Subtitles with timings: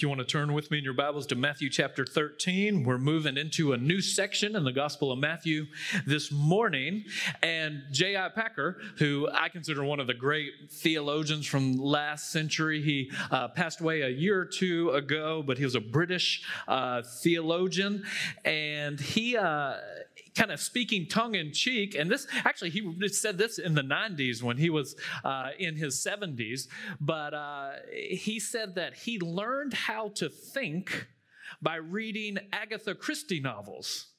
[0.00, 3.36] You want to turn with me in your Bibles to Matthew chapter 13, we're moving
[3.36, 5.66] into a new section in the Gospel of Matthew
[6.06, 7.04] this morning.
[7.42, 8.30] And J.I.
[8.30, 13.82] Packer, who I consider one of the great theologians from last century, he uh, passed
[13.82, 18.04] away a year or two ago, but he was a British uh, theologian.
[18.46, 19.74] And he, uh,
[20.34, 21.94] kind of speaking tongue in cheek.
[21.94, 25.96] And this actually, he said this in the 90s when he was uh, in his
[25.96, 26.68] 70s,
[27.00, 31.08] but uh, he said that he learned how to think
[31.60, 34.09] by reading Agatha Christie novels.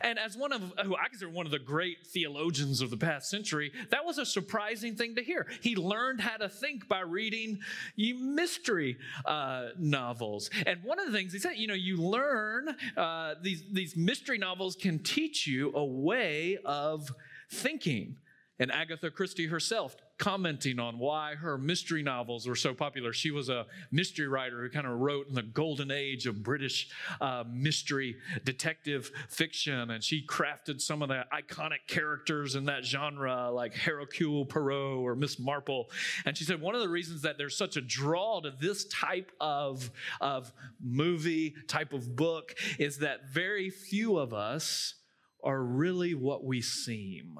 [0.00, 3.30] And as one of who I consider one of the great theologians of the past
[3.30, 5.46] century, that was a surprising thing to hear.
[5.60, 7.60] He learned how to think by reading
[7.96, 10.50] mystery uh, novels.
[10.66, 14.38] And one of the things he said, you know, you learn uh, these these mystery
[14.38, 17.10] novels can teach you a way of
[17.50, 18.16] thinking.
[18.58, 23.12] And Agatha Christie herself commenting on why her mystery novels were so popular.
[23.12, 26.88] She was a mystery writer who kind of wrote in the golden age of British
[27.20, 33.50] uh, mystery detective fiction, and she crafted some of the iconic characters in that genre,
[33.50, 35.90] like Hercule Poirot or Miss Marple.
[36.24, 39.32] And she said one of the reasons that there's such a draw to this type
[39.40, 44.94] of, of movie, type of book, is that very few of us
[45.42, 47.38] are really what we seem.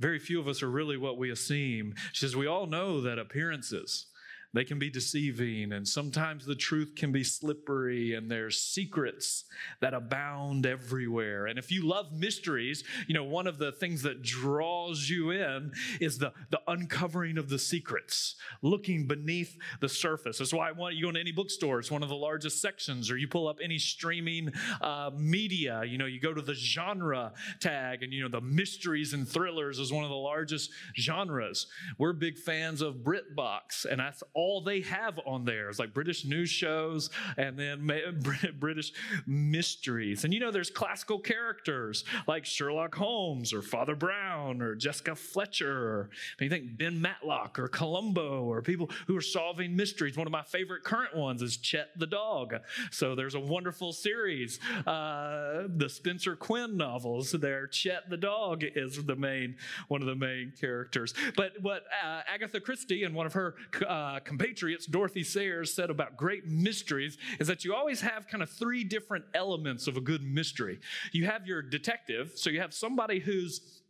[0.00, 1.94] Very few of us are really what we seem.
[2.12, 4.06] She says, We all know that appearances
[4.54, 9.44] they can be deceiving, and sometimes the truth can be slippery, and there's secrets
[9.80, 11.46] that abound everywhere.
[11.46, 15.72] And if you love mysteries, you know, one of the things that draws you in
[16.00, 20.38] is the, the uncovering of the secrets, looking beneath the surface.
[20.38, 23.10] That's why I want you go into any bookstore, it's one of the largest sections,
[23.10, 27.32] or you pull up any streaming uh, media, you know, you go to the genre
[27.60, 31.66] tag, and, you know, the mysteries and thrillers is one of the largest genres.
[31.98, 35.94] We're big fans of BritBox, and that's all all they have on there is like
[35.94, 37.90] British news shows and then
[38.60, 38.92] British
[39.26, 40.24] mysteries.
[40.24, 45.72] And you know, there's classical characters like Sherlock Holmes or Father Brown or Jessica Fletcher
[45.72, 46.10] or
[46.40, 50.14] you think Ben Matlock or Columbo or people who are solving mysteries.
[50.14, 52.54] One of my favorite current ones is Chet the dog.
[52.90, 57.32] So there's a wonderful series, uh, the Spencer Quinn novels.
[57.32, 59.56] There, Chet the dog is the main
[59.88, 61.14] one of the main characters.
[61.34, 63.54] But what uh, Agatha Christie and one of her
[63.88, 68.50] uh, compatriots, Dorothy Sayers, said about great mysteries is that you always have kind of
[68.50, 70.80] three different elements of a good mystery.
[71.12, 73.80] You have your detective, so you have somebody who's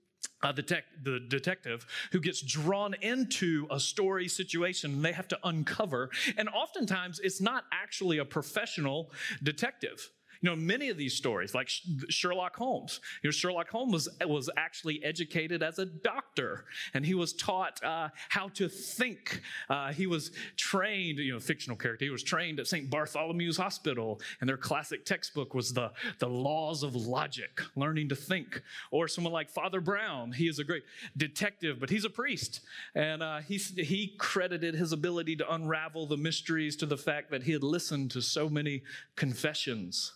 [0.43, 6.10] uh, the, detective who gets drawn into a story situation and they have to uncover.
[6.37, 9.11] And oftentimes, it's not actually a professional
[9.43, 10.11] detective.
[10.44, 11.71] You know, many of these stories, like
[12.10, 17.15] Sherlock Holmes, you know, Sherlock Holmes was, was actually educated as a doctor and he
[17.15, 19.41] was taught uh, how to think.
[19.71, 22.91] Uh, he was trained, you know, fictional character, he was trained at St.
[22.91, 28.61] Bartholomew's Hospital and their classic textbook was the, the laws of logic, learning to think.
[28.91, 30.82] Or someone like Father Brown, he is a great
[31.16, 32.61] detective, but he's a priest.
[32.94, 37.44] And uh, he, he credited his ability to unravel the mysteries to the fact that
[37.44, 38.82] he had listened to so many
[39.16, 40.12] confessions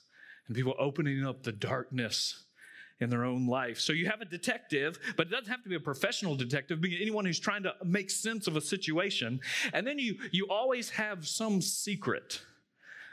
[0.48, 2.44] and people opening up the darkness
[3.00, 3.78] in their own life.
[3.78, 7.00] So you have a detective, but it doesn't have to be a professional detective, being
[7.00, 9.40] anyone who's trying to make sense of a situation.
[9.72, 12.40] And then you you always have some secret.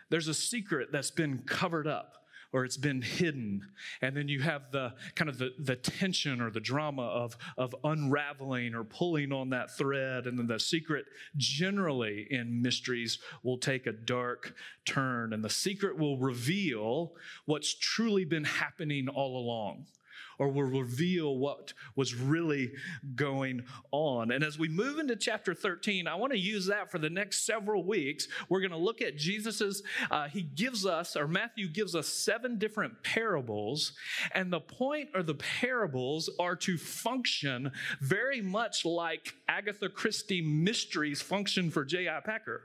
[0.09, 2.24] There's a secret that's been covered up
[2.55, 3.67] or it's been hidden.
[4.01, 7.75] And then you have the kind of the, the tension or the drama of, of
[7.83, 10.25] unraveling or pulling on that thread.
[10.25, 11.03] And then the secret
[11.35, 14.55] generally in mysteries will take a dark
[14.85, 15.33] turn.
[15.33, 17.11] And the secret will reveal
[17.45, 19.87] what's truly been happening all along
[20.37, 22.71] or will reveal what was really
[23.15, 24.31] going on.
[24.31, 27.45] And as we move into chapter 13, I want to use that for the next
[27.45, 28.27] several weeks.
[28.49, 32.57] We're going to look at Jesus's, uh, he gives us, or Matthew gives us seven
[32.57, 33.93] different parables.
[34.33, 37.71] And the point of the parables are to function
[38.01, 42.19] very much like Agatha Christie mysteries function for J.I.
[42.21, 42.63] Packer.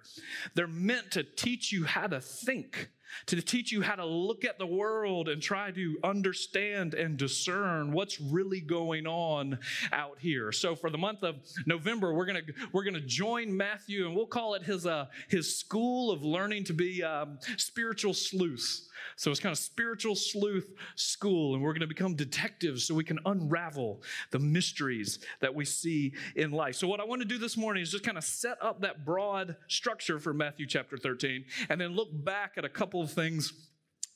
[0.55, 2.91] They're meant to teach you how to think
[3.27, 7.93] to teach you how to look at the world and try to understand and discern
[7.93, 9.59] what's really going on
[9.93, 10.53] out here.
[10.53, 11.37] So for the month of
[11.67, 12.43] November, we're gonna
[12.73, 16.73] we're gonna join Matthew and we'll call it his uh, his school of learning to
[16.73, 18.87] be um, spiritual sleuths.
[19.17, 23.19] So it's kind of spiritual sleuth school, and we're to become detectives so we can
[23.25, 26.77] unravel the mysteries that we see in life.
[26.77, 29.05] So, what I want to do this morning is just kind of set up that
[29.05, 33.53] broad structure for Matthew chapter 13 and then look back at a couple of things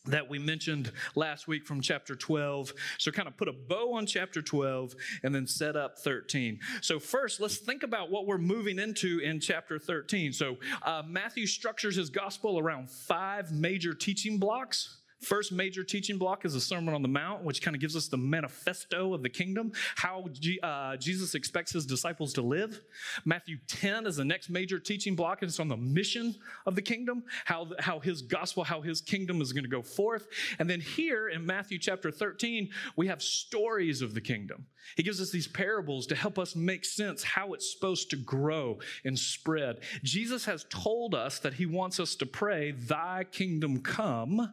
[0.06, 2.72] that we mentioned last week from chapter 12.
[2.98, 6.58] So, kind of put a bow on chapter 12 and then set up 13.
[6.82, 10.32] So, first, let's think about what we're moving into in chapter 13.
[10.32, 14.98] So, uh, Matthew structures his gospel around five major teaching blocks.
[15.24, 18.08] First major teaching block is the Sermon on the Mount, which kind of gives us
[18.08, 22.82] the manifesto of the kingdom, how G, uh, Jesus expects his disciples to live.
[23.24, 26.34] Matthew 10 is the next major teaching block, and it's on the mission
[26.66, 30.26] of the kingdom, how, how his gospel, how his kingdom is going to go forth.
[30.58, 34.66] And then here in Matthew chapter 13, we have stories of the kingdom.
[34.96, 38.78] He gives us these parables to help us make sense how it's supposed to grow
[39.04, 39.80] and spread.
[40.02, 44.52] Jesus has told us that he wants us to pray, Thy kingdom come.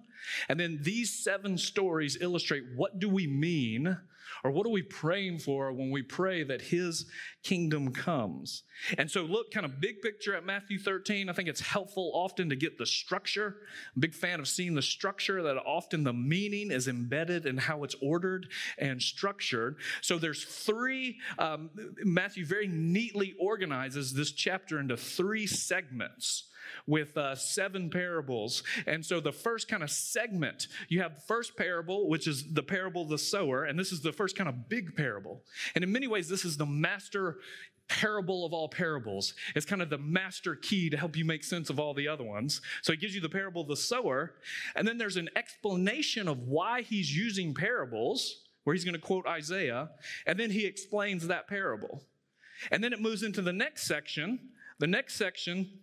[0.50, 3.98] And then these seven stories illustrate what do we mean
[4.44, 7.06] or what are we praying for when we pray that his
[7.44, 8.64] kingdom comes?
[8.98, 11.30] And so, look kind of big picture at Matthew 13.
[11.30, 13.58] I think it's helpful often to get the structure.
[13.96, 17.84] I'm big fan of seeing the structure, that often the meaning is embedded in how
[17.84, 18.48] it's ordered
[18.78, 19.78] and structured.
[20.02, 21.70] So, there's three, um,
[22.04, 26.46] Matthew very neatly organizes this chapter into three segments
[26.88, 28.64] with uh, seven parables.
[28.88, 32.64] And so the first kind of segment, you have the first parable, which is the
[32.64, 35.44] parable of the sower, and this is the first kind of big parable.
[35.76, 37.38] And in many ways, this is the master
[37.88, 39.34] parable of all parables.
[39.54, 42.24] It's kind of the master key to help you make sense of all the other
[42.24, 42.62] ones.
[42.84, 44.36] So he gives you the parable of the sower,
[44.76, 49.28] and then there's an explanation of why he's using parables, where he's going to quote
[49.28, 49.90] Isaiah,
[50.26, 52.04] and then he explains that parable.
[52.72, 54.52] And then it moves into the next section.
[54.80, 55.80] The next section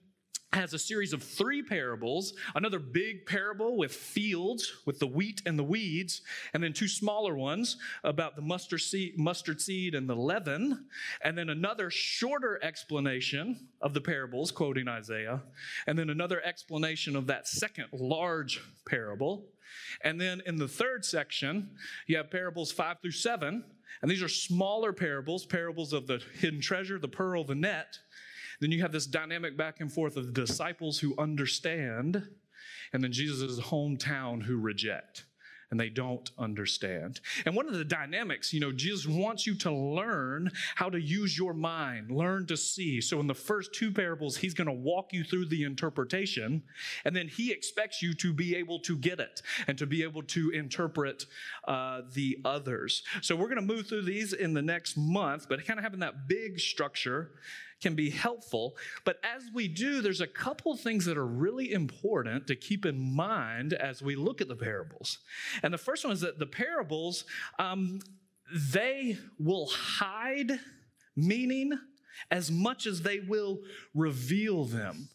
[0.53, 5.59] has a series of three parables another big parable with fields with the wheat and
[5.59, 6.23] the weeds
[6.55, 10.87] and then two smaller ones about the mustard seed, mustard seed and the leaven
[11.23, 15.43] and then another shorter explanation of the parables quoting isaiah
[15.87, 19.47] and then another explanation of that second large parable.
[20.03, 21.71] And then in the third section
[22.06, 23.65] you have parables 5 through 7
[24.00, 27.99] and these are smaller parables parables of the hidden treasure the pearl the net
[28.61, 32.29] then you have this dynamic back and forth of the disciples who understand,
[32.93, 35.25] and then Jesus' hometown who reject
[35.71, 37.21] and they don't understand.
[37.45, 41.37] And one of the dynamics, you know, Jesus wants you to learn how to use
[41.37, 43.01] your mind, learn to see.
[43.01, 46.63] So in the first two parables, he's going to walk you through the interpretation,
[47.05, 50.23] and then he expects you to be able to get it and to be able
[50.23, 51.27] to interpret
[51.67, 53.03] uh, the others.
[53.21, 56.01] So we're going to move through these in the next month, but kind of having
[56.01, 57.33] that big structure
[57.81, 58.77] can be helpful.
[59.05, 63.15] But as we do, there's a couple things that are really important to keep in
[63.15, 65.19] mind as we look at the parables.
[65.63, 67.25] And the first one is that the parables,
[67.59, 68.01] um,
[68.73, 70.53] they will hide
[71.17, 71.73] meaning
[72.31, 73.61] as much as they will
[73.95, 75.09] reveal them.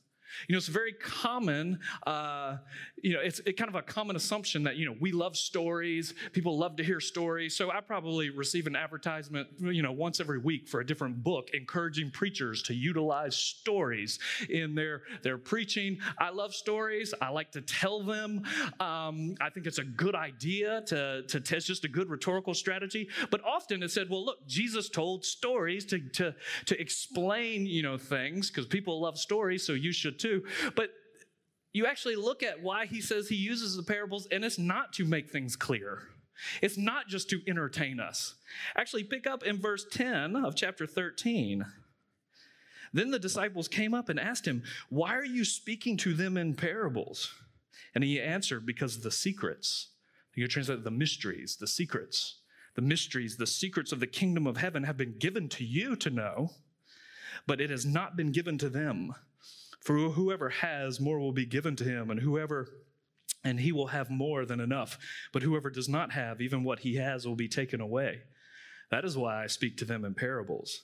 [0.47, 2.57] You know, it's very common, uh,
[3.01, 6.13] you know, it's it kind of a common assumption that, you know, we love stories,
[6.31, 7.55] people love to hear stories.
[7.55, 11.49] So I probably receive an advertisement, you know, once every week for a different book
[11.53, 14.19] encouraging preachers to utilize stories
[14.49, 15.99] in their, their preaching.
[16.19, 17.13] I love stories.
[17.21, 18.43] I like to tell them.
[18.79, 23.09] Um, I think it's a good idea to, to test just a good rhetorical strategy.
[23.29, 26.35] But often it said, well, look, Jesus told stories to, to,
[26.65, 30.43] to explain, you know, things because people love stories, so you should too.
[30.75, 30.89] But
[31.73, 35.05] you actually look at why he says he uses the parables, and it's not to
[35.05, 36.03] make things clear.
[36.61, 38.35] It's not just to entertain us.
[38.75, 41.65] Actually, pick up in verse 10 of chapter 13.
[42.91, 46.55] Then the disciples came up and asked him, Why are you speaking to them in
[46.55, 47.33] parables?
[47.95, 49.89] And he answered, Because the secrets,
[50.35, 52.39] you translate the mysteries, the secrets,
[52.75, 56.09] the mysteries, the secrets of the kingdom of heaven have been given to you to
[56.09, 56.51] know,
[57.45, 59.13] but it has not been given to them.
[59.83, 62.67] For whoever has, more will be given to him, and whoever
[63.43, 64.97] and he will have more than enough.
[65.33, 68.21] But whoever does not have, even what he has will be taken away.
[68.89, 70.83] That is why I speak to them in parables,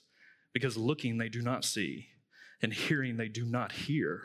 [0.52, 2.08] because looking they do not see,
[2.60, 4.22] and hearing they do not hear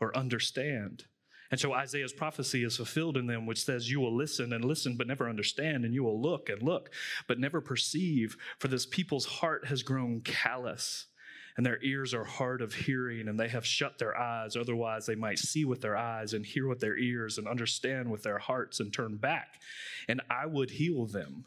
[0.00, 1.04] or understand.
[1.50, 4.96] And so Isaiah's prophecy is fulfilled in them, which says, You will listen and listen,
[4.96, 6.90] but never understand, and you will look and look,
[7.26, 11.06] but never perceive, for this people's heart has grown callous
[11.56, 14.56] and their ears are hard of hearing, and they have shut their eyes.
[14.56, 18.22] Otherwise, they might see with their eyes and hear with their ears and understand with
[18.22, 19.60] their hearts and turn back,
[20.08, 21.44] and I would heal them.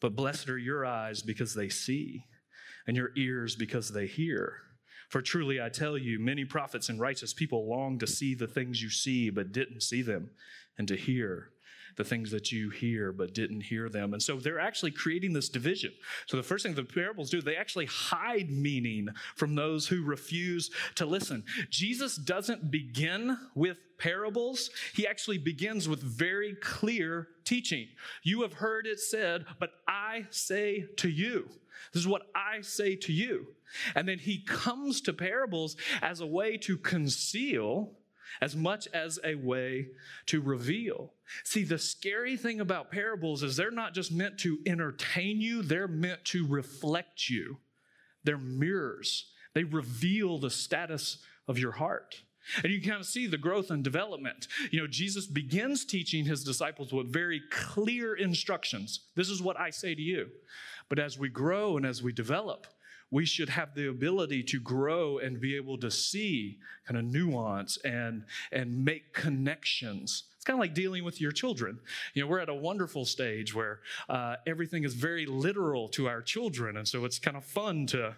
[0.00, 2.24] But blessed are your eyes because they see,
[2.86, 4.58] and your ears because they hear.
[5.08, 8.82] For truly I tell you, many prophets and righteous people long to see the things
[8.82, 10.30] you see, but didn't see them,
[10.78, 11.51] and to hear
[11.96, 14.12] the things that you hear but didn't hear them.
[14.12, 15.92] And so they're actually creating this division.
[16.26, 20.70] So the first thing the parables do, they actually hide meaning from those who refuse
[20.96, 21.44] to listen.
[21.70, 27.86] Jesus doesn't begin with parables, he actually begins with very clear teaching.
[28.24, 31.48] You have heard it said, but I say to you.
[31.92, 33.46] This is what I say to you.
[33.94, 37.92] And then he comes to parables as a way to conceal
[38.40, 39.88] as much as a way
[40.26, 41.12] to reveal.
[41.44, 45.88] See, the scary thing about parables is they're not just meant to entertain you, they're
[45.88, 47.58] meant to reflect you.
[48.24, 52.22] They're mirrors, they reveal the status of your heart.
[52.62, 54.48] And you kind of see the growth and development.
[54.72, 59.00] You know, Jesus begins teaching his disciples with very clear instructions.
[59.14, 60.28] This is what I say to you.
[60.88, 62.66] But as we grow and as we develop,
[63.12, 67.76] we should have the ability to grow and be able to see kind of nuance
[67.84, 70.24] and, and make connections.
[70.34, 71.78] It's kind of like dealing with your children.
[72.14, 76.22] You know, we're at a wonderful stage where uh, everything is very literal to our
[76.22, 78.16] children, and so it's kind of fun to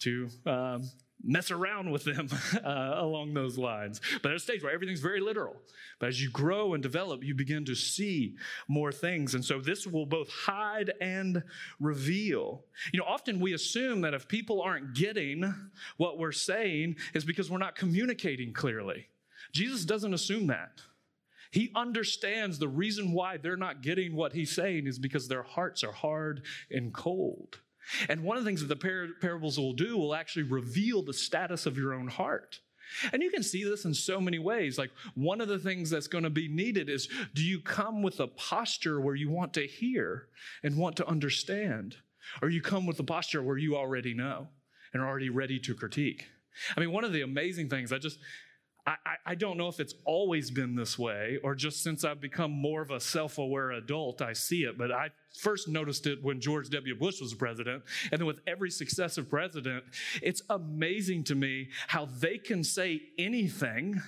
[0.00, 0.90] to um,
[1.24, 2.28] mess around with them
[2.64, 4.00] uh, along those lines.
[4.22, 5.56] But at a stage where everything's very literal.
[5.98, 8.36] But as you grow and develop, you begin to see
[8.68, 9.34] more things.
[9.34, 11.42] And so this will both hide and
[11.80, 12.64] reveal.
[12.92, 15.54] You know, often we assume that if people aren't getting
[15.96, 19.06] what we're saying, is because we're not communicating clearly.
[19.52, 20.80] Jesus doesn't assume that.
[21.50, 25.84] He understands the reason why they're not getting what he's saying is because their hearts
[25.84, 27.60] are hard and cold.
[28.08, 31.12] And one of the things that the par- parables will do will actually reveal the
[31.12, 32.60] status of your own heart.
[33.12, 34.78] And you can see this in so many ways.
[34.78, 38.20] Like, one of the things that's going to be needed is do you come with
[38.20, 40.28] a posture where you want to hear
[40.62, 41.96] and want to understand?
[42.40, 44.48] Or you come with a posture where you already know
[44.92, 46.26] and are already ready to critique?
[46.76, 48.18] I mean, one of the amazing things, I just,
[48.84, 52.50] I, I, don't know if it's always been this way or just since I've become
[52.50, 54.76] more of a self aware adult, I see it.
[54.76, 56.96] But I first noticed it when George W.
[56.96, 57.84] Bush was president.
[58.10, 59.84] And then with every successive president,
[60.20, 64.02] it's amazing to me how they can say anything.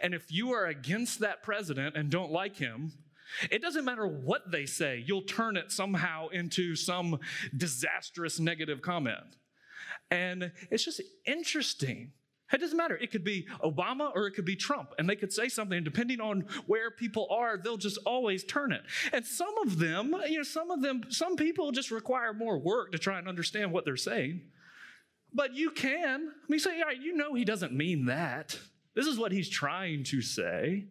[0.00, 2.92] And if you are against that president and don't like him,
[3.50, 7.18] it doesn't matter what they say, you'll turn it somehow into some
[7.56, 9.36] disastrous negative comment.
[10.10, 12.12] And it's just interesting
[12.52, 12.96] it doesn't matter.
[12.96, 14.94] It could be Obama or it could be Trump.
[14.98, 18.72] And they could say something, and depending on where people are, they'll just always turn
[18.72, 18.82] it.
[19.12, 22.92] And some of them, you know, some of them, some people just require more work
[22.92, 24.42] to try and understand what they're saying.
[25.32, 26.30] But you can.
[26.30, 28.58] I mean, say, right, you know he doesn't mean that.
[28.94, 30.86] This is what he's trying to say.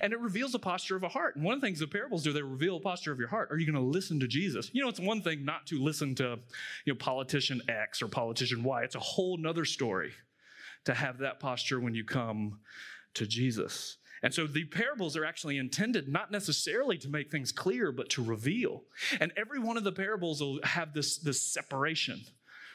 [0.00, 1.36] And it reveals a posture of a heart.
[1.36, 3.50] And one of the things the parables do, they reveal a posture of your heart.
[3.50, 4.70] Are you going to listen to Jesus?
[4.72, 6.38] You know, it's one thing not to listen to,
[6.84, 8.82] you know, politician X or politician Y.
[8.82, 10.12] It's a whole nother story
[10.84, 12.58] to have that posture when you come
[13.14, 13.96] to Jesus.
[14.22, 18.22] And so the parables are actually intended not necessarily to make things clear, but to
[18.22, 18.84] reveal.
[19.20, 22.20] And every one of the parables will have this, this separation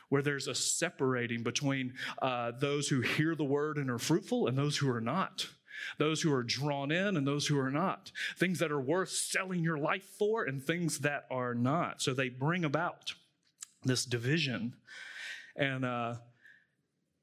[0.10, 4.58] where there's a separating between uh, those who hear the word and are fruitful and
[4.58, 5.48] those who are not.
[6.00, 8.12] Those who are drawn in and those who are not.
[8.38, 12.02] Things that are worth selling your life for and things that are not.
[12.02, 13.14] So they bring about
[13.84, 14.74] this division.
[15.56, 16.16] And uh,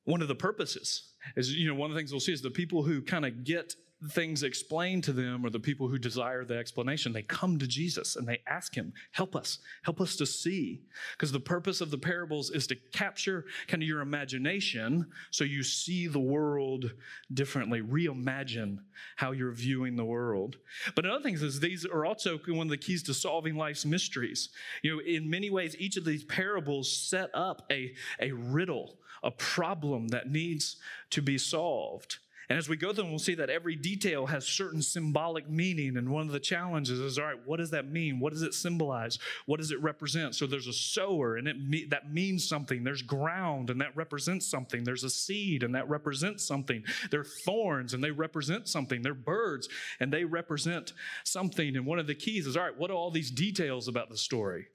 [0.04, 2.50] one of the purposes is, you know, one of the things we'll see is the
[2.50, 3.75] people who kind of get
[4.11, 8.16] things explained to them or the people who desire the explanation, they come to Jesus
[8.16, 10.82] and they ask him, help us, help us to see.
[11.12, 15.62] Because the purpose of the parables is to capture kind of your imagination so you
[15.62, 16.92] see the world
[17.32, 18.78] differently, reimagine
[19.16, 20.56] how you're viewing the world.
[20.94, 24.50] But another thing is these are also one of the keys to solving life's mysteries.
[24.82, 29.30] You know, in many ways, each of these parables set up a, a riddle a
[29.30, 30.76] problem that needs
[31.10, 32.18] to be solved.
[32.48, 35.96] And as we go through, we'll see that every detail has certain symbolic meaning.
[35.96, 38.20] And one of the challenges is, all right, what does that mean?
[38.20, 39.18] What does it symbolize?
[39.46, 40.34] What does it represent?
[40.34, 42.84] So there's a sower, and it me- that means something.
[42.84, 44.84] There's ground, and that represents something.
[44.84, 46.84] There's a seed, and that represents something.
[47.10, 49.00] There are thorns, and they represent something.
[49.00, 50.92] They're birds, and they represent
[51.24, 51.76] something.
[51.76, 54.18] And one of the keys is, all right, what are all these details about the
[54.18, 54.66] story?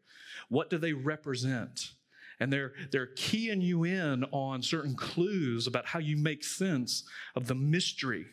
[0.49, 1.91] What do they represent?
[2.39, 7.03] And they're, they're keying you in on certain clues about how you make sense
[7.35, 8.25] of the mystery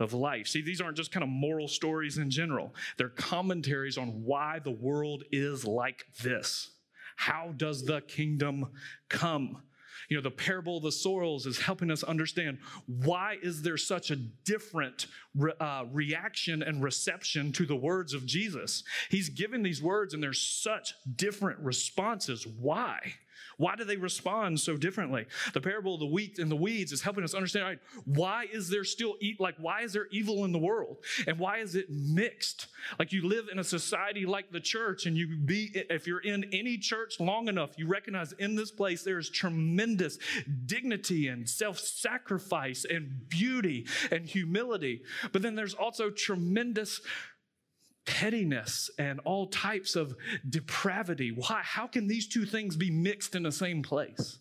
[0.00, 0.48] of life.
[0.48, 4.70] See, these aren't just kind of moral stories in general, they're commentaries on why the
[4.70, 6.70] world is like this.
[7.16, 8.72] How does the kingdom
[9.08, 9.62] come?
[10.08, 14.10] You know, the parable of the soils is helping us understand why is there such
[14.10, 18.82] a different re- uh, reaction and reception to the words of Jesus.
[19.10, 22.46] He's giving these words and there's such different responses.
[22.46, 23.14] Why?
[23.56, 25.26] Why do they respond so differently?
[25.52, 28.68] The parable of the wheat and the weeds is helping us understand, right, why is
[28.68, 30.98] there still eat like why is there evil in the world?
[31.26, 32.68] And why is it mixed?
[32.98, 36.44] Like you live in a society like the church and you be if you're in
[36.52, 40.18] any church long enough, you recognize in this place there is tremendous
[40.66, 45.02] dignity and self-sacrifice and beauty and humility.
[45.32, 47.00] But then there's also tremendous
[48.06, 50.14] pettiness and all types of
[50.48, 51.30] depravity.
[51.30, 51.60] Why?
[51.62, 54.38] How can these two things be mixed in the same place?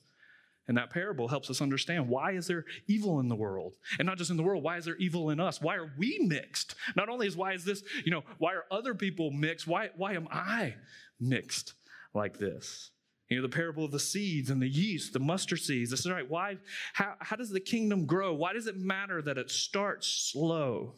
[0.68, 3.76] And that parable helps us understand why is there evil in the world?
[4.00, 5.62] And not just in the world, why is there evil in us?
[5.62, 6.76] Why are we mixed?
[6.96, 9.68] Not only is why is this, you know, why are other people mixed?
[9.68, 10.76] Why, why am I
[11.20, 11.74] mixed
[12.14, 12.92] like this?
[13.28, 15.90] You know, the parable of the seeds and the yeast, the mustard seeds.
[15.90, 16.30] This is right.
[16.30, 16.58] Why,
[16.94, 18.34] how, how does the kingdom grow?
[18.34, 20.96] Why does it matter that it starts slow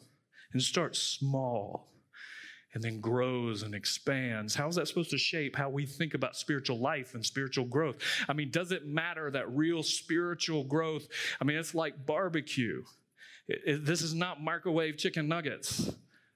[0.52, 1.88] and starts small?
[2.74, 4.54] And then grows and expands.
[4.54, 7.96] How is that supposed to shape how we think about spiritual life and spiritual growth?
[8.28, 11.08] I mean, does it matter that real spiritual growth?
[11.40, 12.82] I mean, it's like barbecue.
[13.48, 15.90] It, it, this is not microwave chicken nuggets.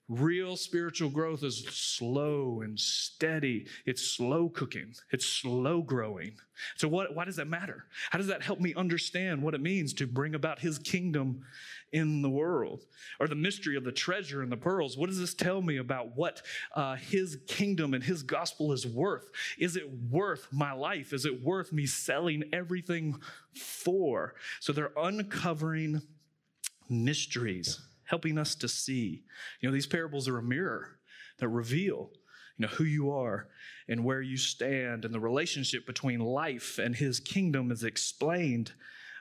[0.08, 3.66] Real spiritual growth is slow and steady.
[3.86, 4.94] It's slow cooking.
[5.12, 6.32] It's slow growing.
[6.76, 7.84] So, what, why does that matter?
[8.10, 11.42] How does that help me understand what it means to bring about His kingdom
[11.92, 12.84] in the world?
[13.18, 14.96] Or the mystery of the treasure and the pearls.
[14.96, 16.42] What does this tell me about what
[16.74, 19.30] uh, His kingdom and His gospel is worth?
[19.58, 21.12] Is it worth my life?
[21.12, 23.20] Is it worth me selling everything
[23.54, 24.34] for?
[24.60, 26.02] So, they're uncovering
[26.88, 27.80] mysteries
[28.10, 29.22] helping us to see.
[29.60, 30.98] You know, these parables are a mirror
[31.38, 32.10] that reveal,
[32.58, 33.48] you know, who you are
[33.88, 38.72] and where you stand, and the relationship between life and his kingdom is explained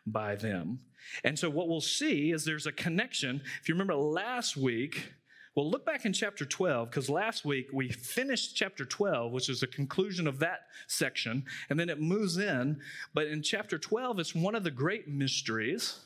[0.05, 0.79] by them.
[1.23, 3.41] And so what we'll see is there's a connection.
[3.61, 5.13] If you remember last week,
[5.55, 9.59] well, look back in chapter 12, because last week we finished chapter 12, which is
[9.59, 12.79] the conclusion of that section, and then it moves in.
[13.13, 15.99] But in chapter 12, it's one of the great mysteries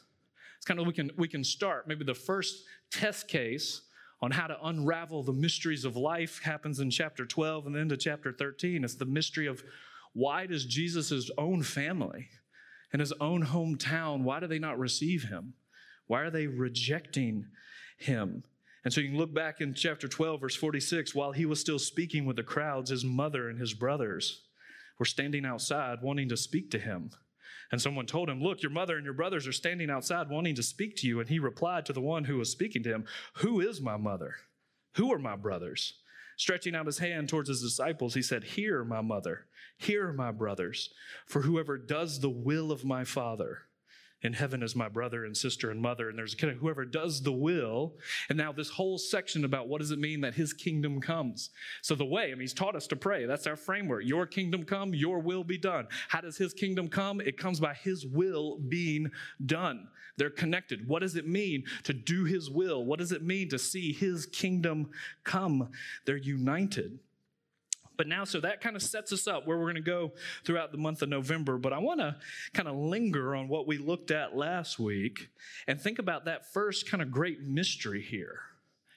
[0.63, 3.81] it's kind of we can we can start maybe the first test case
[4.21, 7.97] on how to unravel the mysteries of life happens in chapter 12 and then to
[7.97, 9.61] chapter 13 it's the mystery of
[10.13, 12.29] why does jesus' own family
[12.93, 15.53] and his own hometown why do they not receive him
[16.07, 17.45] why are they rejecting
[17.97, 18.43] him
[18.85, 21.79] and so you can look back in chapter 12 verse 46 while he was still
[21.79, 24.43] speaking with the crowds his mother and his brothers
[24.99, 27.11] were standing outside wanting to speak to him
[27.73, 30.61] and someone told him, Look, your mother and your brothers are standing outside wanting to
[30.61, 31.19] speak to you.
[31.19, 33.05] And he replied to the one who was speaking to him,
[33.37, 34.35] Who is my mother?
[34.93, 35.95] Who are my brothers?
[36.37, 39.45] Stretching out his hand towards his disciples, he said, Hear, my mother,
[39.77, 40.89] hear, my brothers,
[41.25, 43.63] for whoever does the will of my Father
[44.23, 46.09] in heaven is my brother and sister and mother.
[46.09, 47.93] And there's kind of whoever does the will.
[48.29, 51.49] And now this whole section about what does it mean that his kingdom comes.
[51.81, 53.25] So the way, I mean, he's taught us to pray.
[53.25, 54.03] That's our framework.
[54.05, 55.87] Your kingdom come, your will be done.
[56.07, 57.19] How does his kingdom come?
[57.21, 59.11] It comes by his will being
[59.45, 59.87] done.
[60.17, 60.87] They're connected.
[60.87, 62.85] What does it mean to do his will?
[62.85, 64.91] What does it mean to see his kingdom
[65.23, 65.69] come?
[66.05, 66.99] They're united.
[67.97, 70.71] But now, so that kind of sets us up where we're going to go throughout
[70.71, 71.57] the month of November.
[71.57, 72.15] But I want to
[72.53, 75.29] kind of linger on what we looked at last week
[75.67, 78.39] and think about that first kind of great mystery here.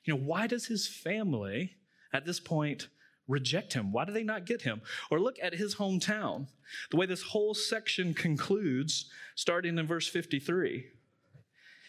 [0.04, 1.76] You know, why does his family
[2.12, 2.88] at this point
[3.28, 3.92] reject him?
[3.92, 4.80] Why do they not get him?
[5.10, 6.46] Or look at his hometown.
[6.90, 10.86] The way this whole section concludes, starting in verse 53.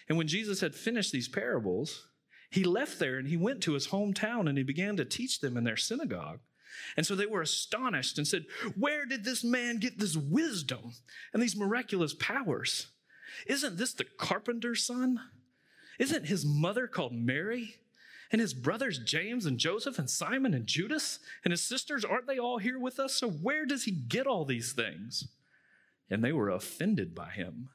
[0.10, 2.08] And when Jesus had finished these parables,
[2.50, 5.58] he left there and he went to his hometown and he began to teach them
[5.58, 6.40] in their synagogue.
[6.96, 10.94] And so they were astonished and said, Where did this man get this wisdom
[11.34, 12.88] and these miraculous powers?
[13.46, 15.20] Isn't this the carpenter's son?
[16.00, 17.76] Isn't his mother called Mary?
[18.32, 21.20] And his brothers James and Joseph and Simon and Judas?
[21.44, 23.14] And his sisters, aren't they all here with us?
[23.14, 25.28] So where does he get all these things?
[26.10, 27.70] And they were offended by him.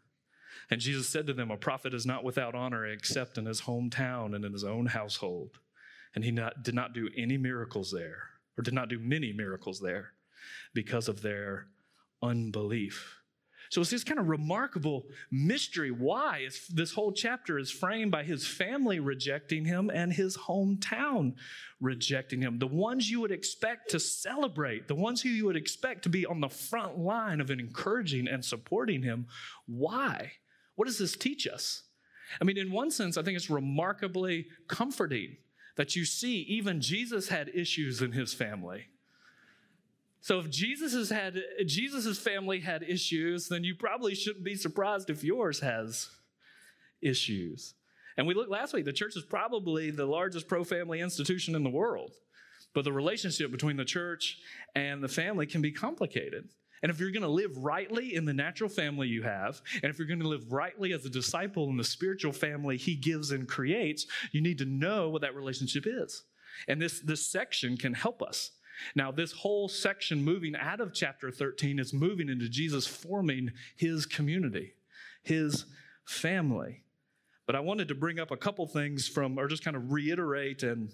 [0.71, 4.35] And Jesus said to them, A prophet is not without honor except in his hometown
[4.35, 5.59] and in his own household.
[6.15, 9.81] And he not, did not do any miracles there or did not do many miracles
[9.81, 10.13] there
[10.75, 11.67] because of their
[12.23, 13.23] unbelief.
[13.71, 18.47] So it's this kind of remarkable mystery why this whole chapter is framed by his
[18.47, 21.37] family rejecting him and his hometown
[21.81, 22.59] rejecting him.
[22.59, 26.27] The ones you would expect to celebrate, the ones who you would expect to be
[26.27, 29.27] on the front line of encouraging and supporting him.
[29.67, 30.33] Why?
[30.75, 31.85] What does this teach us?
[32.43, 35.37] I mean, in one sense, I think it's remarkably comforting
[35.77, 38.87] that you see even Jesus had issues in his family.
[40.21, 45.11] So if Jesus has had Jesus's family had issues, then you probably shouldn't be surprised
[45.11, 46.11] if yours has
[47.01, 47.75] issues.
[48.17, 51.71] And we looked last week, the church is probably the largest pro-family institution in the
[51.71, 52.13] world.
[52.75, 54.39] But the relationship between the church
[54.75, 56.49] and the family can be complicated.
[56.83, 59.99] And if you're going to live rightly in the natural family you have, and if
[59.99, 63.49] you're going to live rightly as a disciple in the spiritual family he gives and
[63.49, 66.25] creates, you need to know what that relationship is.
[66.67, 68.51] And this, this section can help us.
[68.97, 74.07] Now, this whole section moving out of chapter 13 is moving into Jesus forming his
[74.07, 74.75] community,
[75.23, 75.67] his
[76.05, 76.83] family.
[77.47, 80.63] But I wanted to bring up a couple things from, or just kind of reiterate
[80.63, 80.91] and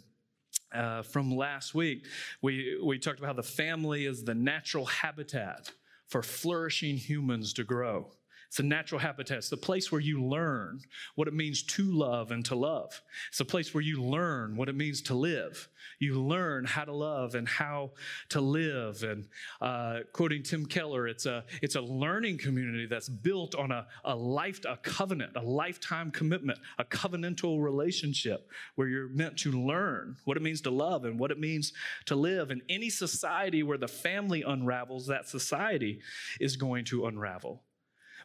[0.72, 2.04] uh, from last week,
[2.42, 5.70] we, we talked about how the family is the natural habitat
[6.08, 8.10] for flourishing humans to grow.
[8.48, 9.38] It's a natural habitat.
[9.38, 10.80] It's the place where you learn
[11.16, 13.02] what it means to love and to love.
[13.28, 15.68] It's a place where you learn what it means to live.
[15.98, 17.90] You learn how to love and how
[18.30, 19.02] to live.
[19.02, 19.28] And
[19.60, 24.16] uh, quoting Tim Keller, it's a, it's a learning community that's built on a, a
[24.16, 30.38] life, a covenant, a lifetime commitment, a covenantal relationship where you're meant to learn what
[30.38, 31.74] it means to love and what it means
[32.06, 32.50] to live.
[32.50, 36.00] And any society where the family unravels, that society
[36.40, 37.62] is going to unravel.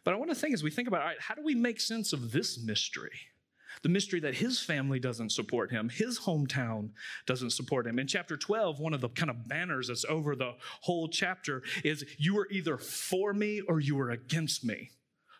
[0.03, 1.79] But I want to think as we think about, all right, how do we make
[1.79, 3.11] sense of this mystery?
[3.81, 6.91] The mystery that his family doesn't support him, his hometown
[7.25, 7.97] doesn't support him.
[7.97, 12.05] In chapter 12, one of the kind of banners that's over the whole chapter is
[12.17, 14.91] you are either for me or you are against me.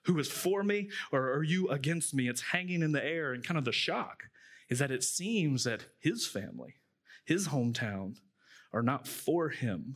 [0.06, 2.28] Who is for me or are you against me?
[2.28, 4.24] It's hanging in the air, and kind of the shock
[4.70, 6.76] is that it seems that his family,
[7.26, 8.16] his hometown,
[8.74, 9.96] are not for him.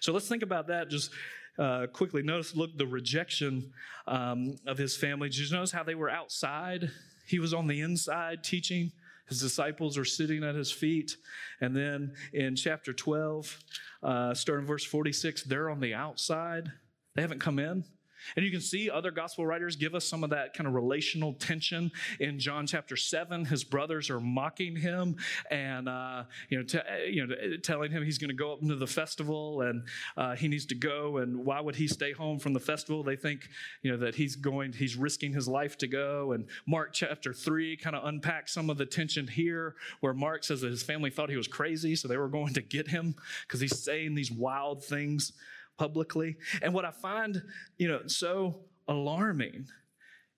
[0.00, 1.10] So let's think about that just
[1.58, 2.22] uh, quickly.
[2.22, 3.72] Notice, look, the rejection
[4.06, 5.28] um, of his family.
[5.28, 6.90] Did you notice how they were outside?
[7.26, 8.92] He was on the inside teaching.
[9.28, 11.16] His disciples are sitting at his feet.
[11.60, 13.58] And then in chapter 12,
[14.02, 16.70] uh, starting verse 46, they're on the outside.
[17.14, 17.84] They haven't come in.
[18.34, 21.34] And you can see other gospel writers give us some of that kind of relational
[21.34, 23.44] tension in John chapter 7.
[23.44, 25.16] His brothers are mocking him
[25.50, 26.78] and, uh, you, know, t-
[27.10, 29.86] you know, telling him he's going to go up into the festival and
[30.16, 31.18] uh, he needs to go.
[31.18, 33.02] And why would he stay home from the festival?
[33.02, 33.48] They think,
[33.82, 36.32] you know, that he's going, he's risking his life to go.
[36.32, 40.60] And Mark chapter 3 kind of unpacks some of the tension here where Mark says
[40.62, 43.14] that his family thought he was crazy, so they were going to get him
[43.46, 45.32] because he's saying these wild things
[45.76, 46.36] publicly.
[46.62, 47.42] And what I find,
[47.78, 49.66] you know, so alarming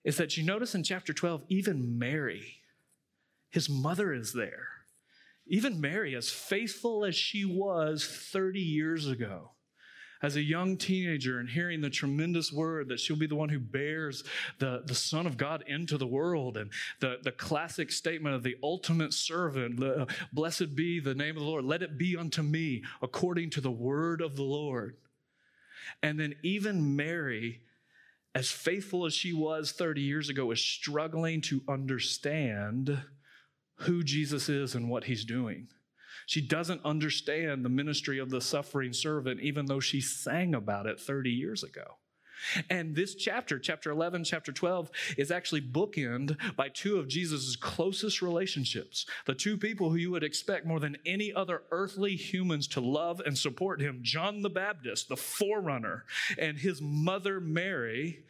[0.03, 2.57] is that you notice in chapter 12, even Mary,
[3.49, 4.67] his mother is there.
[5.47, 9.51] Even Mary, as faithful as she was 30 years ago,
[10.21, 13.59] as a young teenager and hearing the tremendous word that she'll be the one who
[13.59, 14.23] bears
[14.59, 18.57] the, the Son of God into the world and the, the classic statement of the
[18.61, 22.83] ultimate servant, uh, blessed be the name of the Lord, let it be unto me
[23.01, 24.95] according to the word of the Lord.
[26.01, 27.61] And then even Mary,
[28.35, 33.01] as faithful as she was 30 years ago, is struggling to understand
[33.79, 35.67] who Jesus is and what he's doing.
[36.25, 40.99] She doesn't understand the ministry of the suffering servant, even though she sang about it
[40.99, 41.97] 30 years ago.
[42.69, 48.21] And this chapter, chapter 11, chapter 12, is actually bookend by two of Jesus' closest
[48.21, 49.05] relationships.
[49.25, 53.21] The two people who you would expect more than any other earthly humans to love
[53.25, 56.05] and support him John the Baptist, the forerunner,
[56.37, 58.23] and his mother Mary.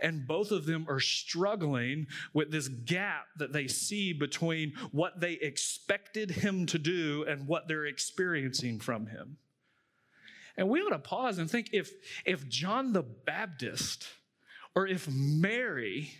[0.00, 5.32] And both of them are struggling with this gap that they see between what they
[5.32, 9.38] expected him to do and what they're experiencing from him.
[10.56, 11.90] And we ought to pause and think if,
[12.24, 14.06] if John the Baptist
[14.74, 16.10] or if Mary,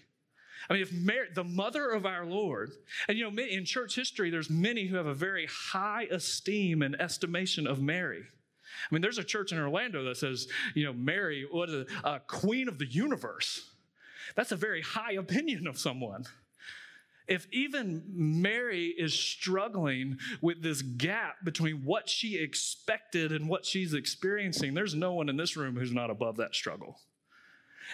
[0.68, 2.72] I mean, if Mary, the mother of our Lord,
[3.08, 7.00] and you know, in church history, there's many who have a very high esteem and
[7.00, 8.24] estimation of Mary.
[8.90, 12.20] I mean, there's a church in Orlando that says, you know, Mary was a, a
[12.20, 13.70] queen of the universe.
[14.34, 16.24] That's a very high opinion of someone.
[17.28, 23.94] If even Mary is struggling with this gap between what she expected and what she's
[23.94, 27.00] experiencing, there's no one in this room who's not above that struggle.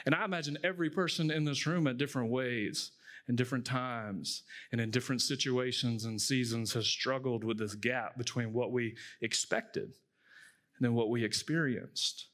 [0.04, 2.92] And I imagine every person in this room at different ways,
[3.28, 8.52] in different times, and in different situations and seasons has struggled with this gap between
[8.52, 12.26] what we expected and then what we experienced.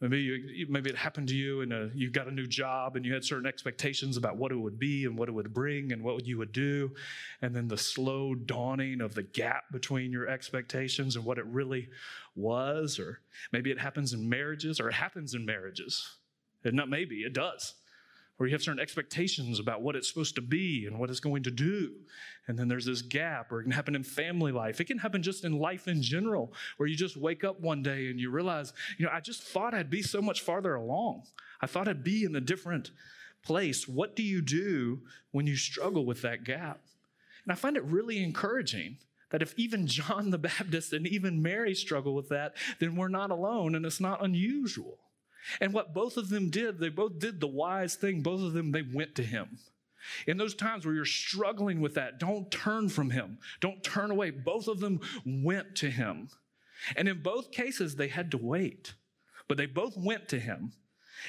[0.00, 3.04] Maybe, you, maybe it happened to you and uh, you got a new job and
[3.04, 6.02] you had certain expectations about what it would be and what it would bring and
[6.02, 6.90] what you would do.
[7.40, 11.88] And then the slow dawning of the gap between your expectations and what it really
[12.34, 12.98] was.
[12.98, 13.20] Or
[13.52, 16.16] maybe it happens in marriages or it happens in marriages.
[16.62, 17.74] And not maybe, it does
[18.36, 21.42] where you have certain expectations about what it's supposed to be and what it's going
[21.42, 21.92] to do.
[22.46, 24.80] And then there's this gap, or it can happen in family life.
[24.80, 28.08] It can happen just in life in general, where you just wake up one day
[28.08, 31.22] and you realize, you know, I just thought I'd be so much farther along.
[31.60, 32.90] I thought I'd be in a different
[33.42, 33.88] place.
[33.88, 36.80] What do you do when you struggle with that gap?
[37.44, 38.98] And I find it really encouraging
[39.30, 43.30] that if even John the Baptist and even Mary struggle with that, then we're not
[43.30, 44.98] alone and it's not unusual.
[45.60, 48.22] And what both of them did, they both did the wise thing.
[48.22, 49.58] Both of them, they went to him.
[50.26, 53.38] In those times where you're struggling with that, don't turn from him.
[53.60, 54.30] Don't turn away.
[54.30, 56.28] Both of them went to him.
[56.96, 58.94] And in both cases, they had to wait,
[59.48, 60.72] but they both went to him.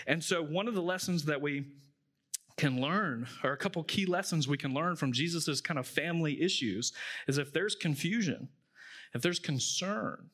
[0.05, 1.65] And so, one of the lessons that we
[2.57, 6.41] can learn, or a couple key lessons we can learn from Jesus's kind of family
[6.41, 6.91] issues,
[7.27, 8.49] is if there's confusion,
[9.13, 10.29] if there's concern,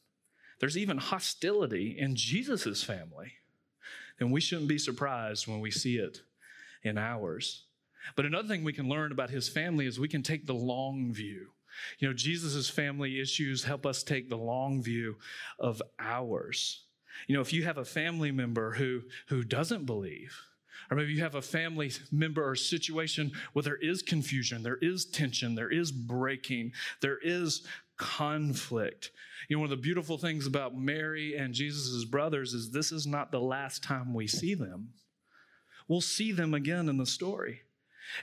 [0.59, 3.33] there's even hostility in Jesus's family,
[4.19, 6.21] then we shouldn't be surprised when we see it
[6.83, 7.65] in ours.
[8.15, 11.13] But another thing we can learn about his family is we can take the long
[11.13, 11.47] view.
[11.99, 15.15] You know, Jesus' family issues help us take the long view
[15.59, 16.83] of ours.
[17.27, 20.37] You know, if you have a family member who, who doesn't believe,
[20.91, 25.05] or maybe you have a family member or situation where there is confusion, there is
[25.05, 27.65] tension, there is breaking, there is
[28.03, 29.11] conflict.
[29.47, 33.07] You know, one of the beautiful things about Mary and Jesus' brothers is this is
[33.07, 34.89] not the last time we see them.
[35.87, 37.61] We'll see them again in the story.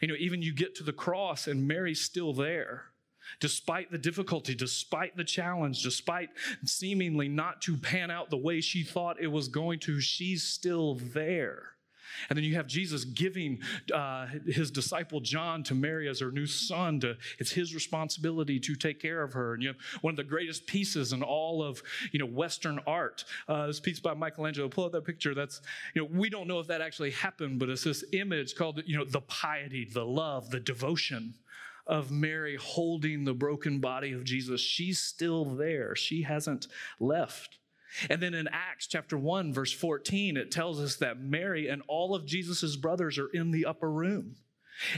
[0.02, 2.84] You know, even you get to the cross and Mary's still there.
[3.40, 6.28] Despite the difficulty, despite the challenge, despite
[6.66, 10.96] seemingly not to pan out the way she thought it was going to, she's still
[10.96, 11.70] there.
[12.28, 13.60] And then you have Jesus giving
[13.92, 17.00] uh, his disciple John to Mary as her new son.
[17.00, 19.54] To, it's his responsibility to take care of her.
[19.54, 23.24] And you have one of the greatest pieces in all of you know Western art.
[23.48, 24.68] Uh, this piece by Michelangelo.
[24.68, 25.34] Pull up that picture.
[25.34, 25.60] That's
[25.94, 28.96] you know we don't know if that actually happened, but it's this image called you
[28.96, 31.34] know the piety, the love, the devotion
[31.86, 34.60] of Mary holding the broken body of Jesus.
[34.60, 35.96] She's still there.
[35.96, 36.68] She hasn't
[36.98, 37.58] left.
[38.08, 42.14] And then in Acts chapter 1, verse 14, it tells us that Mary and all
[42.14, 44.36] of Jesus' brothers are in the upper room.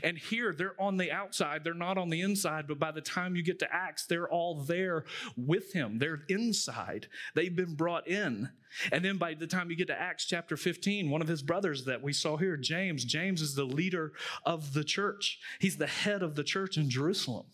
[0.02, 3.34] And here they're on the outside, they're not on the inside, but by the time
[3.34, 5.04] you get to Acts, they're all there
[5.36, 5.98] with him.
[5.98, 8.50] They're inside, they've been brought in.
[8.90, 11.84] And then by the time you get to Acts chapter 15, one of his brothers
[11.84, 14.12] that we saw here, James, James is the leader
[14.46, 17.46] of the church, he's the head of the church in Jerusalem.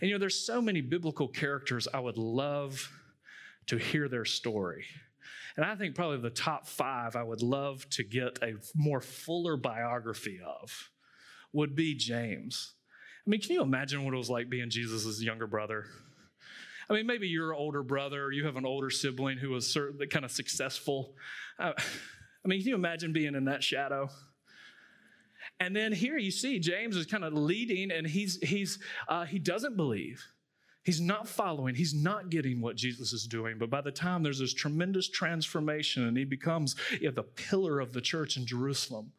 [0.00, 2.90] And you know, there's so many biblical characters I would love
[3.68, 4.84] to hear their story.
[5.56, 9.56] And I think probably the top five I would love to get a more fuller
[9.56, 10.90] biography of
[11.52, 12.74] would be James.
[13.26, 15.86] I mean, can you imagine what it was like being Jesus' younger brother?
[16.88, 20.06] I mean, maybe you're an older brother, you have an older sibling who was certainly
[20.06, 21.14] kind of successful.
[21.58, 24.08] Uh, I mean, can you imagine being in that shadow?
[25.60, 28.78] And then here you see James is kind of leading, and he's he's
[29.08, 30.24] uh, he doesn't believe.
[30.88, 33.58] He's not following, he's not getting what Jesus is doing.
[33.58, 37.78] But by the time there's this tremendous transformation and he becomes you know, the pillar
[37.78, 39.12] of the church in Jerusalem.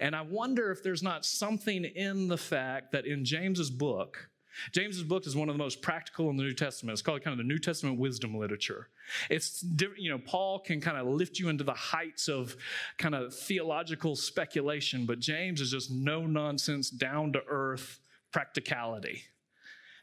[0.00, 4.28] And I wonder if there's not something in the fact that in James's book,
[4.72, 6.92] James's book is one of the most practical in the New Testament.
[6.92, 8.88] It's called kind of the New Testament wisdom literature.
[9.30, 9.64] It's
[9.96, 12.54] you know Paul can kind of lift you into the heights of
[12.98, 17.98] kind of theological speculation, but James is just no nonsense, down to earth
[18.30, 19.22] practicality.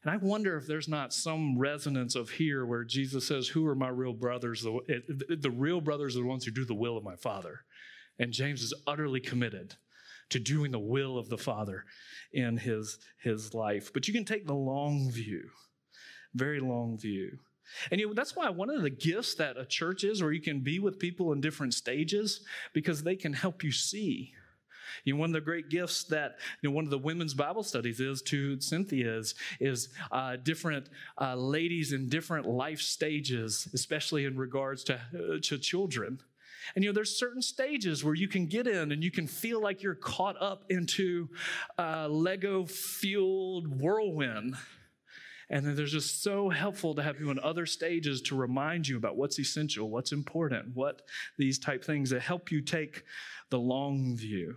[0.04, 3.76] And I wonder if there's not some resonance of here where Jesus says, Who are
[3.76, 4.64] my real brothers?
[4.64, 7.62] The, the real brothers are the ones who do the will of my Father.
[8.18, 9.76] And James is utterly committed
[10.30, 11.86] to doing the will of the Father
[12.34, 13.92] in his, his life.
[13.94, 15.50] But you can take the long view,
[16.34, 17.38] very long view.
[17.92, 20.42] And you know, that's why one of the gifts that a church is, where you
[20.42, 22.42] can be with people in different stages,
[22.74, 24.34] because they can help you see
[25.04, 27.64] you know, one of the great gifts that you know, one of the women's Bible
[27.64, 29.22] studies is to Cynthia
[29.60, 35.58] is, uh, different uh, ladies in different life stages, especially in regards to, uh, to
[35.58, 36.20] children.
[36.76, 39.62] And you know, there's certain stages where you can get in and you can feel
[39.62, 41.30] like you're caught up into
[41.78, 44.56] a Lego fueled whirlwind.
[45.50, 48.96] And then there's just so helpful to have you in other stages to remind you
[48.96, 51.02] about what's essential, what's important, what
[51.38, 53.04] these type things that help you take
[53.50, 54.56] the long view.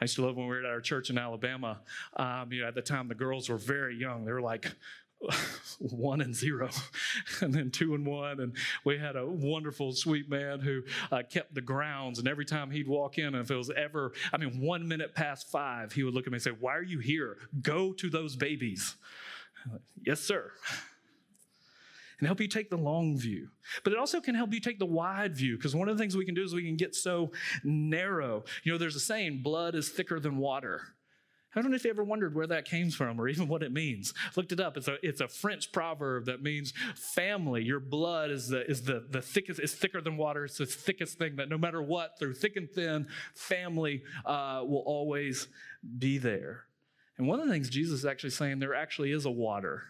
[0.00, 1.80] I used to love when we were at our church in Alabama.
[2.16, 4.24] Um, you know, at the time the girls were very young.
[4.24, 4.72] They were like
[5.78, 6.70] one and zero,
[7.40, 8.40] and then two and one.
[8.40, 10.82] And we had a wonderful, sweet man who
[11.12, 12.18] uh, kept the grounds.
[12.18, 15.50] And every time he'd walk in, if it was ever, I mean, one minute past
[15.50, 17.36] five, he would look at me and say, Why are you here?
[17.60, 18.96] Go to those babies.
[19.70, 20.52] Like, yes, sir
[22.20, 23.48] and help you take the long view.
[23.82, 26.16] But it also can help you take the wide view because one of the things
[26.16, 27.32] we can do is we can get so
[27.64, 28.44] narrow.
[28.62, 30.82] You know, there's a saying, blood is thicker than water.
[31.54, 33.72] I don't know if you ever wondered where that came from or even what it
[33.72, 34.14] means.
[34.36, 34.76] Looked it up.
[34.76, 37.64] It's a, it's a French proverb that means family.
[37.64, 40.44] Your blood is the, is the, the thickest, is thicker than water.
[40.44, 44.84] It's the thickest thing that no matter what, through thick and thin, family uh, will
[44.86, 45.48] always
[45.98, 46.66] be there.
[47.18, 49.82] And one of the things Jesus is actually saying, there actually is a water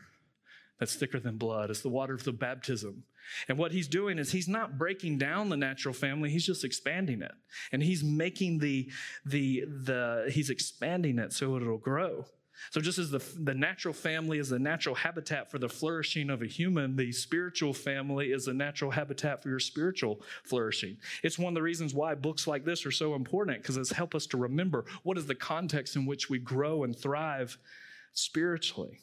[0.81, 1.71] that's thicker than blood.
[1.71, 3.05] It's the water of the baptism.
[3.49, 7.23] And what he's doing is he's not breaking down the natural family, he's just expanding
[7.23, 7.33] it.
[7.71, 8.90] And he's making the,
[9.25, 12.25] the, the, he's expanding it so it'll grow.
[12.71, 16.43] So, just as the, the natural family is the natural habitat for the flourishing of
[16.43, 20.99] a human, the spiritual family is a natural habitat for your spiritual flourishing.
[21.23, 24.14] It's one of the reasons why books like this are so important because it's help
[24.14, 27.57] us to remember what is the context in which we grow and thrive
[28.12, 29.01] spiritually.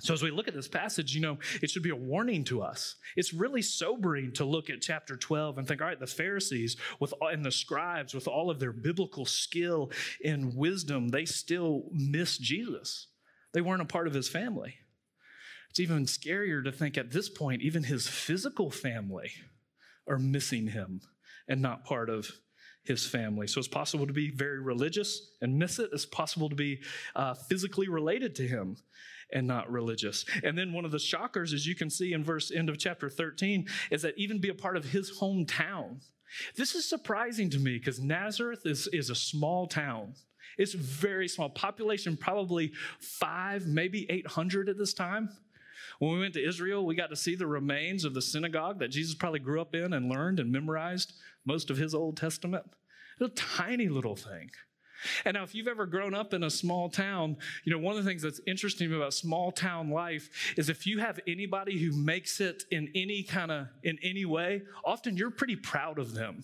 [0.00, 2.62] So, as we look at this passage, you know, it should be a warning to
[2.62, 2.96] us.
[3.14, 7.12] It's really sobering to look at chapter 12 and think, all right, the Pharisees with
[7.20, 9.90] and the scribes, with all of their biblical skill
[10.24, 13.08] and wisdom, they still miss Jesus.
[13.52, 14.76] They weren't a part of his family.
[15.68, 19.30] It's even scarier to think at this point, even his physical family
[20.08, 21.00] are missing him
[21.48, 22.30] and not part of
[22.84, 23.46] his family.
[23.46, 25.90] So it's possible to be very religious and miss it.
[25.92, 26.82] It's possible to be
[27.14, 28.76] uh, physically related to him
[29.32, 30.24] and not religious.
[30.42, 33.08] And then one of the shockers, as you can see in verse end of chapter
[33.08, 36.00] 13, is that even be a part of his hometown.
[36.56, 40.14] This is surprising to me because Nazareth is, is a small town.
[40.58, 41.50] It's very small.
[41.50, 45.30] Population probably five, maybe 800 at this time.
[45.98, 48.88] When we went to Israel, we got to see the remains of the synagogue that
[48.88, 51.14] Jesus probably grew up in and learned and memorized
[51.44, 52.64] most of his Old Testament.
[53.20, 54.50] A tiny little thing.
[55.24, 58.04] And now, if you've ever grown up in a small town, you know, one of
[58.04, 62.40] the things that's interesting about small town life is if you have anybody who makes
[62.40, 66.42] it in any kind of, in any way, often you're pretty proud of them.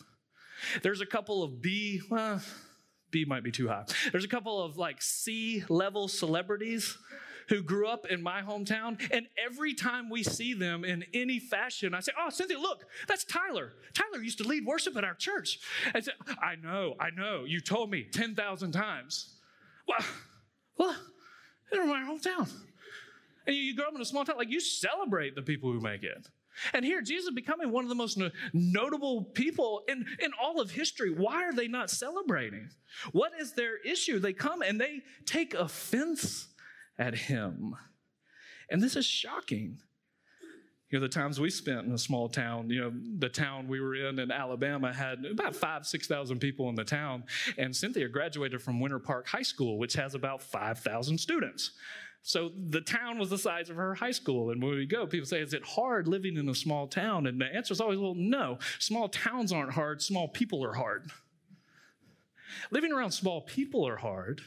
[0.83, 2.40] There's a couple of B, well,
[3.11, 3.85] B might be too high.
[4.12, 6.99] There's a couple of like C level celebrities
[7.48, 8.98] who grew up in my hometown.
[9.11, 13.24] And every time we see them in any fashion, I say, Oh, Cynthia, look, that's
[13.24, 13.72] Tyler.
[13.94, 15.61] Tyler used to lead worship at our church.
[15.94, 17.44] I said, I know, I know.
[17.46, 19.34] You told me 10,000 times.
[19.87, 20.06] Well,
[20.76, 20.96] well,
[21.70, 22.50] they're in my hometown.
[23.46, 26.02] And you grow up in a small town, like you celebrate the people who make
[26.02, 26.28] it.
[26.72, 28.20] And here, Jesus becoming one of the most
[28.52, 31.11] notable people in, in all of history.
[31.11, 32.68] Why are they not celebrating?
[33.12, 34.18] What is their issue?
[34.18, 36.48] They come and they take offense
[36.98, 37.74] at him.
[38.70, 39.78] And this is shocking.
[40.90, 43.78] You know, the times we spent in a small town, you know, the town we
[43.78, 47.24] were in in Alabama had about five, 6,000 people in the town.
[47.58, 51.72] And Cynthia graduated from Winter Park High School, which has about 5,000 students.
[52.22, 54.50] So the town was the size of her high school.
[54.50, 57.26] And when we go, people say, Is it hard living in a small town?
[57.26, 58.58] And the answer is always, Well, no.
[58.78, 61.11] Small towns aren't hard, small people are hard.
[62.70, 64.42] Living around small people are hard.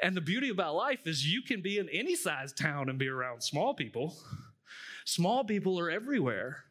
[0.00, 3.08] And the beauty about life is you can be in any size town and be
[3.08, 4.16] around small people.
[5.04, 6.64] Small people are everywhere.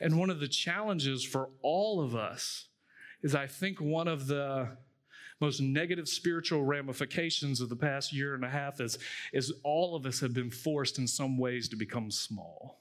[0.00, 2.68] And one of the challenges for all of us
[3.22, 4.68] is I think one of the
[5.40, 8.98] most negative spiritual ramifications of the past year and a half is,
[9.32, 12.80] is all of us have been forced in some ways to become small.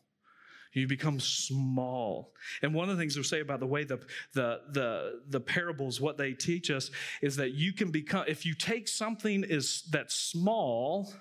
[0.77, 2.33] You become small.
[2.61, 3.97] And one of the things we say about the way the,
[4.33, 8.53] the, the, the parables, what they teach us, is that you can become, if you
[8.53, 11.11] take something is that's small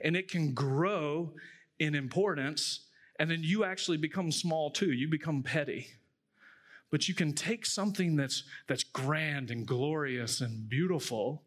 [0.00, 1.34] and it can grow
[1.78, 2.86] in importance,
[3.18, 4.92] and then you actually become small too.
[4.92, 5.88] You become petty.
[6.90, 11.42] But you can take something that's, that's grand and glorious and beautiful,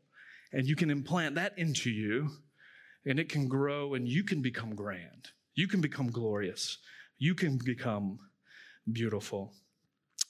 [0.53, 2.29] and you can implant that into you,
[3.05, 5.29] and it can grow, and you can become grand.
[5.55, 6.77] You can become glorious
[7.17, 8.19] you can become
[8.91, 9.53] beautiful.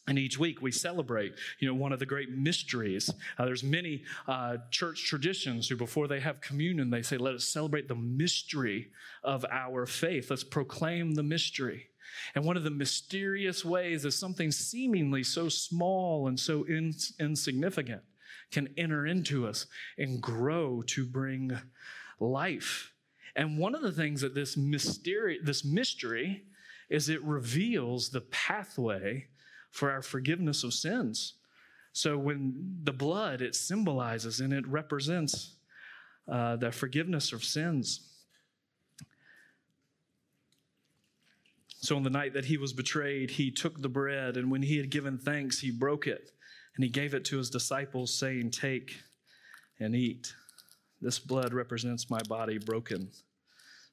[0.08, 3.10] And each week we celebrate, you know, one of the great mysteries.
[3.38, 7.44] Uh, there's many uh, church traditions who, before they have communion, they say, "Let us
[7.44, 8.92] celebrate the mystery
[9.24, 10.30] of our faith.
[10.30, 11.90] Let's proclaim the mystery."
[12.36, 18.02] And one of the mysterious ways is something seemingly so small and so in, insignificant
[18.50, 19.66] can enter into us
[19.98, 21.60] and grow to bring
[22.20, 22.94] life.
[23.36, 26.46] And one of the things that this mystery, this mystery
[26.90, 29.28] is it reveals the pathway
[29.72, 31.34] for our forgiveness of sins.
[31.94, 35.56] So when the blood, it symbolizes and it represents
[36.32, 38.02] uh, the forgiveness of sins.
[41.80, 44.78] So on the night that he was betrayed, he took the bread, and when he
[44.78, 46.32] had given thanks, he broke it,
[46.76, 48.96] and he gave it to his disciples, saying, Take
[49.80, 50.34] and eat.
[51.02, 53.10] This blood represents my body broken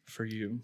[0.07, 0.61] for you.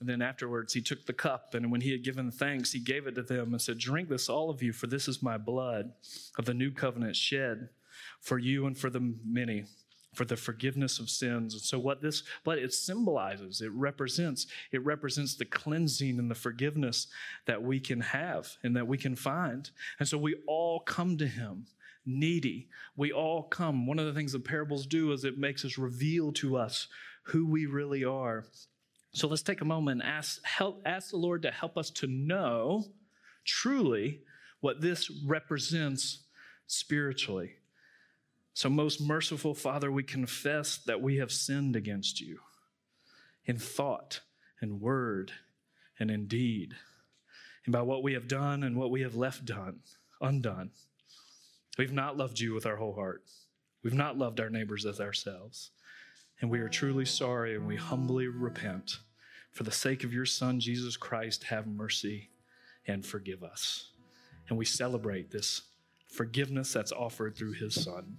[0.00, 3.06] And then afterwards, he took the cup, and when he had given thanks, he gave
[3.06, 5.92] it to them and said, Drink this, all of you, for this is my blood
[6.38, 7.70] of the new covenant shed
[8.20, 9.64] for you and for the many
[10.14, 11.54] for the forgiveness of sins.
[11.54, 16.34] And so what this blood it symbolizes, it represents, it represents the cleansing and the
[16.34, 17.06] forgiveness
[17.46, 19.70] that we can have and that we can find.
[20.00, 21.66] And so we all come to him
[22.04, 22.68] needy.
[22.96, 23.86] We all come.
[23.86, 26.88] One of the things the parables do is it makes us reveal to us
[27.24, 28.46] who we really are
[29.12, 32.06] So let's take a moment and ask, help, ask the Lord to help us to
[32.06, 32.84] know
[33.44, 34.20] truly
[34.60, 36.24] what this represents
[36.66, 37.54] spiritually.
[38.54, 42.40] So, most merciful Father, we confess that we have sinned against you
[43.44, 44.20] in thought
[44.60, 45.32] and word
[45.98, 46.74] and in deed,
[47.64, 49.80] and by what we have done and what we have left done,
[50.20, 50.70] undone.
[51.78, 53.22] We've not loved you with our whole heart.
[53.84, 55.70] We've not loved our neighbors as ourselves.
[56.40, 58.98] And we are truly sorry and we humbly repent.
[59.52, 62.30] For the sake of your Son, Jesus Christ, have mercy
[62.86, 63.90] and forgive us.
[64.48, 65.62] And we celebrate this
[66.06, 68.16] forgiveness that's offered through his Son.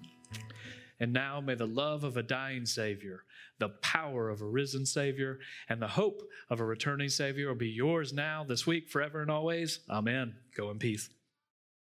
[0.99, 3.23] And now may the love of a dying Savior,
[3.57, 5.39] the power of a risen Savior,
[5.69, 9.79] and the hope of a returning Savior be yours now, this week, forever, and always.
[9.89, 10.35] Amen.
[10.55, 11.09] Go in peace.